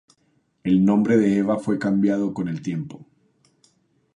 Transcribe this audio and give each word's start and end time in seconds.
El 0.63 0.83
nombre 0.83 1.15
de 1.17 1.37
Eva 1.37 1.59
fue 1.59 1.77
cambiando 1.77 2.33
con 2.33 2.47
el 2.47 2.63
tiempo. 2.63 3.05